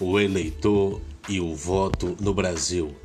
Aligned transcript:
o 0.00 0.18
eleitor 0.18 1.00
e 1.28 1.40
o 1.40 1.54
voto 1.54 2.16
no 2.20 2.32
Brasil. 2.32 2.96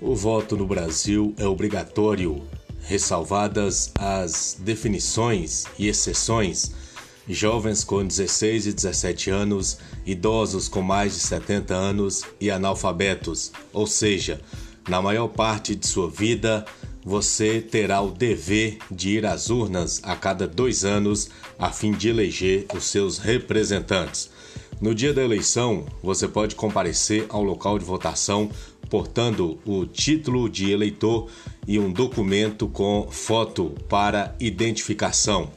O 0.00 0.14
voto 0.14 0.56
no 0.56 0.66
Brasil 0.66 1.34
é 1.38 1.46
obrigatório, 1.46 2.42
ressalvadas 2.82 3.90
as 3.98 4.56
definições 4.60 5.64
e 5.78 5.88
exceções. 5.88 6.72
Jovens 7.28 7.82
com 7.84 8.04
16 8.04 8.66
e 8.66 8.72
17 8.72 9.30
anos, 9.30 9.78
idosos 10.04 10.68
com 10.68 10.82
mais 10.82 11.14
de 11.14 11.20
70 11.20 11.72
anos 11.72 12.22
e 12.40 12.50
analfabetos, 12.50 13.52
ou 13.72 13.86
seja, 13.86 14.40
na 14.88 15.00
maior 15.00 15.28
parte 15.28 15.74
de 15.74 15.86
sua 15.86 16.10
vida, 16.10 16.66
você 17.04 17.60
terá 17.60 18.00
o 18.00 18.10
dever 18.10 18.78
de 18.90 19.10
ir 19.10 19.26
às 19.26 19.50
urnas 19.50 20.00
a 20.02 20.14
cada 20.16 20.46
dois 20.46 20.84
anos 20.84 21.30
a 21.58 21.70
fim 21.70 21.92
de 21.92 22.08
eleger 22.08 22.66
os 22.74 22.84
seus 22.84 23.18
representantes. 23.18 24.30
No 24.82 24.92
dia 24.92 25.14
da 25.14 25.22
eleição, 25.22 25.86
você 26.02 26.26
pode 26.26 26.56
comparecer 26.56 27.24
ao 27.28 27.40
local 27.40 27.78
de 27.78 27.84
votação 27.84 28.50
portando 28.90 29.56
o 29.64 29.86
título 29.86 30.50
de 30.50 30.72
eleitor 30.72 31.30
e 31.68 31.78
um 31.78 31.92
documento 31.92 32.66
com 32.66 33.06
foto 33.08 33.72
para 33.88 34.34
identificação. 34.40 35.52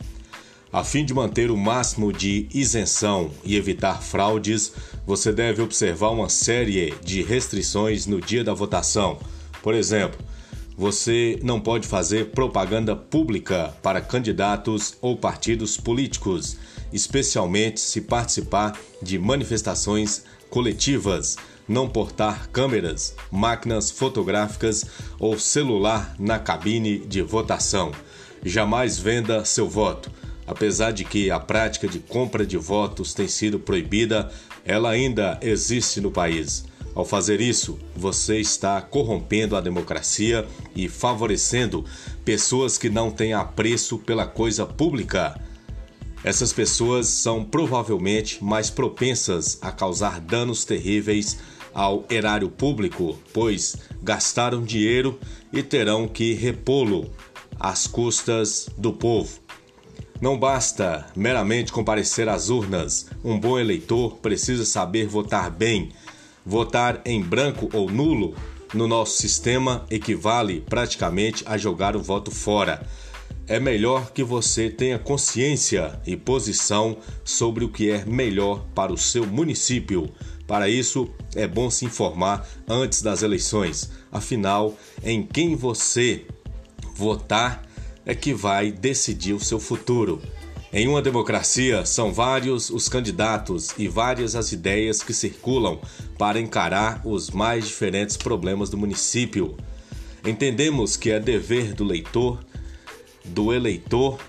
A 0.71 0.83
fim 0.83 1.03
de 1.03 1.11
manter 1.11 1.49
o 1.49 1.57
máximo 1.57 2.13
de 2.13 2.47
isenção 2.53 3.31
e 3.43 3.55
evitar 3.55 3.99
fraudes, 3.99 4.71
você 5.07 5.33
deve 5.33 5.59
observar 5.59 6.11
uma 6.11 6.29
série 6.29 6.93
de 7.03 7.23
restrições 7.23 8.05
no 8.05 8.21
dia 8.21 8.43
da 8.43 8.53
votação. 8.53 9.17
Por 9.63 9.73
exemplo, 9.73 10.23
você 10.77 11.39
não 11.41 11.59
pode 11.59 11.87
fazer 11.87 12.31
propaganda 12.31 12.95
pública 12.95 13.73
para 13.81 14.01
candidatos 14.01 14.95
ou 15.01 15.15
partidos 15.15 15.77
políticos, 15.77 16.57
especialmente 16.91 17.79
se 17.79 18.01
participar 18.01 18.77
de 19.01 19.17
manifestações 19.17 20.23
coletivas, 20.49 21.37
não 21.67 21.87
portar 21.87 22.49
câmeras, 22.49 23.15
máquinas 23.31 23.89
fotográficas 23.89 24.85
ou 25.17 25.39
celular 25.39 26.13
na 26.19 26.37
cabine 26.39 26.99
de 26.99 27.21
votação. 27.21 27.91
Jamais 28.43 28.97
venda 28.97 29.45
seu 29.45 29.67
voto. 29.67 30.11
Apesar 30.45 30.91
de 30.91 31.03
que 31.03 31.31
a 31.31 31.39
prática 31.39 31.87
de 31.87 31.99
compra 31.99 32.45
de 32.45 32.57
votos 32.57 33.13
tem 33.13 33.27
sido 33.27 33.59
proibida, 33.59 34.31
ela 34.63 34.91
ainda 34.91 35.39
existe 35.41 35.99
no 35.99 36.11
país. 36.11 36.65
Ao 36.95 37.03
fazer 37.03 37.41
isso, 37.41 37.77
você 37.93 38.39
está 38.39 38.81
corrompendo 38.81 39.57
a 39.57 39.61
democracia 39.61 40.47
e 40.73 40.87
favorecendo 40.87 41.83
pessoas 42.23 42.77
que 42.77 42.89
não 42.89 43.11
têm 43.11 43.33
apreço 43.33 43.97
pela 43.99 44.25
coisa 44.25 44.65
pública. 44.65 45.37
Essas 46.23 46.53
pessoas 46.53 47.07
são 47.07 47.43
provavelmente 47.43 48.41
mais 48.41 48.69
propensas 48.69 49.59
a 49.61 49.73
causar 49.73 50.21
danos 50.21 50.63
terríveis 50.63 51.37
ao 51.73 52.05
erário 52.09 52.49
público, 52.49 53.19
pois 53.33 53.75
gastaram 54.01 54.63
dinheiro 54.63 55.19
e 55.51 55.61
terão 55.61 56.07
que 56.07 56.33
repô-lo 56.33 57.11
às 57.59 57.85
custas 57.85 58.69
do 58.77 58.93
povo. 58.93 59.37
Não 60.21 60.39
basta 60.39 61.05
meramente 61.13 61.73
comparecer 61.73 62.29
às 62.29 62.49
urnas. 62.49 63.07
Um 63.21 63.37
bom 63.37 63.59
eleitor 63.59 64.15
precisa 64.17 64.63
saber 64.63 65.07
votar 65.07 65.51
bem 65.51 65.91
Votar 66.45 67.01
em 67.05 67.21
branco 67.21 67.69
ou 67.73 67.89
nulo 67.89 68.35
no 68.73 68.87
nosso 68.87 69.17
sistema 69.17 69.85
equivale 69.89 70.61
praticamente 70.61 71.43
a 71.47 71.57
jogar 71.57 71.95
o 71.95 72.01
voto 72.01 72.29
fora. 72.29 72.85
É 73.47 73.59
melhor 73.59 74.11
que 74.11 74.23
você 74.23 74.69
tenha 74.69 74.97
consciência 74.97 75.99
e 76.05 76.17
posição 76.17 76.97
sobre 77.23 77.63
o 77.63 77.69
que 77.69 77.89
é 77.89 78.03
melhor 78.05 78.65
para 78.73 78.91
o 78.91 78.97
seu 78.97 79.25
município. 79.25 80.09
Para 80.47 80.67
isso, 80.69 81.09
é 81.35 81.47
bom 81.47 81.69
se 81.69 81.85
informar 81.85 82.47
antes 82.67 83.01
das 83.01 83.23
eleições. 83.23 83.91
Afinal, 84.11 84.75
em 85.03 85.23
quem 85.23 85.55
você 85.55 86.25
votar 86.95 87.63
é 88.05 88.13
que 88.13 88.33
vai 88.33 88.71
decidir 88.71 89.33
o 89.33 89.39
seu 89.39 89.59
futuro. 89.59 90.21
Em 90.73 90.87
uma 90.87 91.01
democracia, 91.01 91.85
são 91.85 92.11
vários 92.11 92.69
os 92.69 92.89
candidatos 92.89 93.73
e 93.77 93.87
várias 93.87 94.35
as 94.35 94.51
ideias 94.51 95.01
que 95.01 95.13
circulam 95.13 95.79
para 96.17 96.39
encarar 96.39 97.01
os 97.05 97.29
mais 97.29 97.67
diferentes 97.67 98.17
problemas 98.17 98.69
do 98.69 98.77
município. 98.77 99.55
Entendemos 100.25 100.97
que 100.97 101.11
é 101.11 101.19
dever 101.19 101.73
do 101.73 101.83
leitor, 101.83 102.43
do 103.23 103.53
eleitor, 103.53 104.19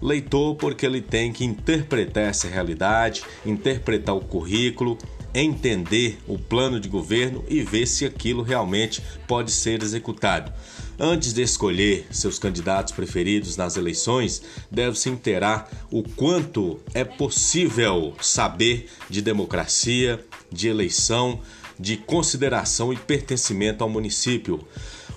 leitor 0.00 0.54
porque 0.54 0.86
ele 0.86 1.02
tem 1.02 1.32
que 1.32 1.44
interpretar 1.44 2.24
essa 2.24 2.48
realidade, 2.48 3.22
interpretar 3.44 4.14
o 4.14 4.20
currículo, 4.20 4.96
entender 5.34 6.18
o 6.28 6.38
plano 6.38 6.78
de 6.78 6.88
governo 6.88 7.44
e 7.48 7.62
ver 7.62 7.86
se 7.86 8.06
aquilo 8.06 8.42
realmente 8.42 9.02
pode 9.26 9.50
ser 9.50 9.82
executado. 9.82 10.52
Antes 10.98 11.32
de 11.32 11.42
escolher 11.42 12.06
seus 12.12 12.38
candidatos 12.38 12.92
preferidos 12.92 13.56
nas 13.56 13.76
eleições, 13.76 14.42
deve-se 14.70 15.10
inteirar 15.10 15.68
o 15.90 16.04
quanto 16.04 16.78
é 16.94 17.02
possível 17.02 18.14
saber 18.20 18.88
de 19.10 19.20
democracia, 19.20 20.24
de 20.52 20.68
eleição, 20.68 21.40
de 21.78 21.96
consideração 21.96 22.92
e 22.92 22.96
pertencimento 22.96 23.82
ao 23.82 23.90
município. 23.90 24.64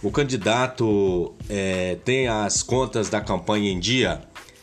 O 0.02 0.10
candidato 0.10 1.36
é, 1.48 1.98
tem 2.04 2.28
as 2.28 2.64
contas 2.64 3.08
da 3.08 3.22
campanha 3.22 3.72
em 3.72 3.80
dia? 3.80 4.22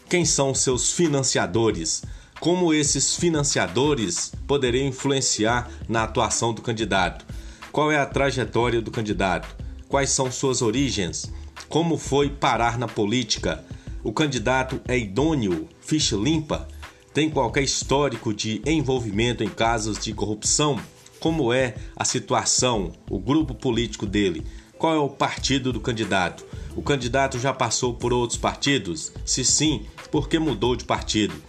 Quem 0.09 0.25
são 0.25 0.53
seus 0.53 0.93
financiadores? 0.93 2.03
Como 2.41 2.75
esses 2.75 3.15
financiadores 3.15 4.33
poderiam 4.49 4.89
influenciar 4.89 5.71
na 5.89 6.03
atuação 6.03 6.53
do 6.53 6.61
candidato? 6.61 7.25
Qual 7.71 7.91
é 7.91 7.99
a 7.99 8.07
trajetória 8.07 8.83
do 8.83 8.91
candidato? 8.91 9.64
Quais 9.95 10.11
são 10.11 10.29
suas 10.29 10.61
origens? 10.61 11.31
Como 11.69 11.97
foi 11.97 12.29
parar 12.29 12.77
na 12.77 12.89
política? 12.89 13.65
O 14.03 14.13
candidato 14.13 14.81
é 14.89 14.99
idôneo, 14.99 15.69
ficha 15.81 16.17
limpa? 16.17 16.67
Tem 17.13 17.31
qualquer 17.31 17.63
histórico 17.63 18.35
de 18.35 18.61
envolvimento 18.67 19.45
em 19.45 19.49
casos 19.49 20.01
de 20.01 20.13
corrupção? 20.13 20.81
Como 21.21 21.53
é 21.53 21.77
a 21.95 22.05
situação, 22.05 22.91
o 23.09 23.21
grupo 23.21 23.55
político 23.55 24.05
dele? 24.05 24.45
Qual 24.77 24.93
é 24.93 24.99
o 24.99 25.09
partido 25.09 25.73
do 25.73 25.81
candidato? 25.81 26.45
O 26.75 26.83
candidato 26.83 27.39
já 27.39 27.53
passou 27.53 27.95
por 27.95 28.13
outros 28.13 28.37
partidos? 28.37 29.13
Se 29.25 29.45
sim, 29.45 29.87
por 30.11 30.29
que 30.29 30.41
mudou 30.41 30.75
de 30.75 30.85
partido? 30.85 31.41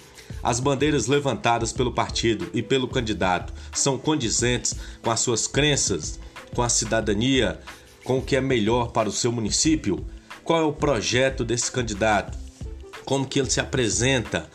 As 0.43 0.59
bandeiras 0.59 1.07
levantadas 1.07 1.73
pelo 1.73 1.91
partido 1.91 2.47
e 2.53 2.61
pelo 2.61 2.87
candidato 2.87 3.51
são 3.73 3.97
condizentes 3.97 4.75
com 5.01 5.09
as 5.09 5.19
suas 5.19 5.47
crenças, 5.47 6.19
com 6.53 6.61
a 6.61 6.69
cidadania, 6.69 7.59
com 8.05 8.19
o 8.19 8.21
que 8.21 8.35
é 8.35 8.41
melhor 8.41 8.91
para 8.91 9.09
o 9.09 9.11
seu 9.11 9.31
município? 9.31 10.05
Qual 10.43 10.61
é 10.61 10.63
o 10.63 10.71
projeto 10.71 11.43
desse 11.43 11.71
candidato? 11.71 12.37
Como 13.03 13.25
que 13.25 13.39
ele 13.39 13.49
se 13.49 13.59
apresenta? 13.59 14.47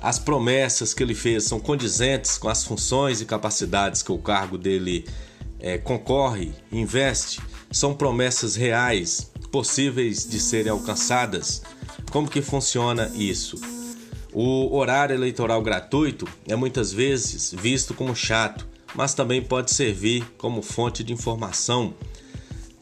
As 0.00 0.18
promessas 0.18 0.94
que 0.94 1.02
ele 1.02 1.14
fez 1.14 1.44
são 1.44 1.60
condizentes 1.60 2.38
com 2.38 2.48
as 2.48 2.64
funções 2.64 3.20
e 3.20 3.26
capacidades 3.26 4.02
que 4.02 4.10
o 4.10 4.18
cargo 4.18 4.56
dele 4.56 5.06
é, 5.60 5.76
concorre, 5.76 6.52
investe? 6.72 7.40
São 7.70 7.94
promessas 7.94 8.56
reais, 8.56 9.30
possíveis 9.52 10.26
de 10.26 10.40
serem 10.40 10.72
alcançadas? 10.72 11.62
Como 12.10 12.28
que 12.28 12.40
funciona 12.40 13.12
isso? 13.14 13.60
O 14.32 14.74
horário 14.74 15.14
eleitoral 15.14 15.60
gratuito 15.62 16.26
é 16.48 16.56
muitas 16.56 16.92
vezes 16.92 17.54
visto 17.58 17.92
como 17.92 18.16
chato, 18.16 18.66
mas 18.94 19.12
também 19.12 19.42
pode 19.42 19.70
servir 19.70 20.24
como 20.38 20.62
fonte 20.62 21.04
de 21.04 21.12
informação 21.12 21.94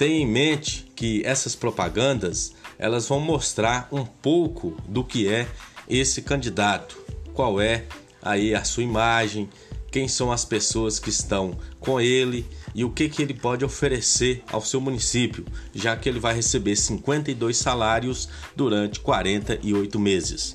Tenha 0.05 0.21
em 0.21 0.27
mente 0.27 0.85
que 0.95 1.23
essas 1.25 1.57
propagandas 1.57 2.53
elas 2.79 3.09
vão 3.09 3.19
mostrar 3.19 3.89
um 3.91 4.05
pouco 4.05 4.77
do 4.87 5.03
que 5.03 5.27
é 5.27 5.49
esse 5.89 6.21
candidato, 6.21 6.99
qual 7.33 7.59
é 7.59 7.87
aí 8.21 8.55
a 8.55 8.63
sua 8.65 8.83
imagem, 8.83 9.49
quem 9.91 10.07
são 10.07 10.31
as 10.31 10.45
pessoas 10.45 10.99
que 10.99 11.09
estão 11.09 11.57
com 11.81 11.99
ele 11.99 12.47
e 12.75 12.85
o 12.85 12.91
que, 12.91 13.09
que 13.09 13.23
ele 13.23 13.33
pode 13.33 13.65
oferecer 13.65 14.43
ao 14.53 14.61
seu 14.61 14.79
município, 14.79 15.47
já 15.75 15.97
que 15.97 16.07
ele 16.07 16.21
vai 16.21 16.35
receber 16.35 16.77
52 16.77 17.57
salários 17.57 18.29
durante 18.55 19.01
48 19.01 19.99
meses. 19.99 20.55